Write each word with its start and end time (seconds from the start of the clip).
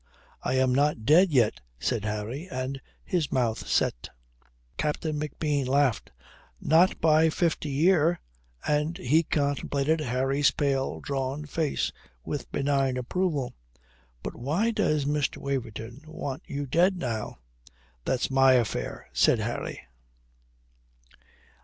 "I 0.41 0.55
am 0.55 0.73
not 0.73 1.05
dead 1.05 1.29
yet," 1.29 1.61
said 1.77 2.05
Harry, 2.05 2.47
and 2.49 2.81
his 3.03 3.31
mouth 3.31 3.67
set. 3.67 4.09
Captain 4.75 5.19
McBean 5.19 5.67
laughed. 5.67 6.11
"Not 6.59 6.99
by 6.99 7.29
fifty 7.29 7.69
year:" 7.69 8.19
and 8.67 8.97
he 8.97 9.21
contemplated 9.21 9.99
Harry's 9.99 10.49
pale 10.49 11.01
drawn 11.01 11.45
face 11.45 11.91
with 12.23 12.51
benign 12.51 12.97
approval. 12.97 13.53
"But 14.23 14.35
why 14.35 14.71
does 14.71 15.05
Mr. 15.05 15.37
Waverton 15.37 16.01
want 16.07 16.41
you 16.47 16.65
dead 16.65 16.97
now?" 16.97 17.37
"That's 18.03 18.31
my 18.31 18.53
affair," 18.53 19.07
said 19.13 19.37
Harry. 19.37 19.81